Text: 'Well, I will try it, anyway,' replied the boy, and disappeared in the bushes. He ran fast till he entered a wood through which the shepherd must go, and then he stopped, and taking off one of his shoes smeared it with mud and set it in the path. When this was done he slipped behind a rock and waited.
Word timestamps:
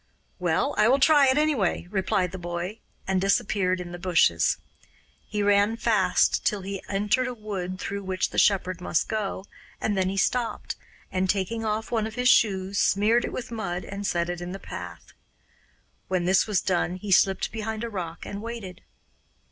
'Well, 0.39 0.73
I 0.79 0.87
will 0.87 0.97
try 0.97 1.27
it, 1.27 1.37
anyway,' 1.37 1.85
replied 1.91 2.31
the 2.31 2.39
boy, 2.39 2.79
and 3.07 3.21
disappeared 3.21 3.79
in 3.79 3.91
the 3.91 3.99
bushes. 3.99 4.57
He 5.27 5.43
ran 5.43 5.77
fast 5.77 6.43
till 6.43 6.63
he 6.63 6.81
entered 6.89 7.27
a 7.27 7.35
wood 7.35 7.77
through 7.79 8.01
which 8.01 8.31
the 8.31 8.39
shepherd 8.39 8.81
must 8.81 9.07
go, 9.07 9.45
and 9.79 9.95
then 9.95 10.09
he 10.09 10.17
stopped, 10.17 10.75
and 11.11 11.29
taking 11.29 11.63
off 11.63 11.91
one 11.91 12.07
of 12.07 12.15
his 12.15 12.29
shoes 12.29 12.79
smeared 12.79 13.25
it 13.25 13.31
with 13.31 13.51
mud 13.51 13.85
and 13.85 14.07
set 14.07 14.27
it 14.27 14.41
in 14.41 14.53
the 14.53 14.57
path. 14.59 15.13
When 16.07 16.25
this 16.25 16.47
was 16.47 16.61
done 16.61 16.95
he 16.95 17.11
slipped 17.11 17.51
behind 17.51 17.83
a 17.83 17.87
rock 17.91 18.25
and 18.25 18.41
waited. 18.41 18.81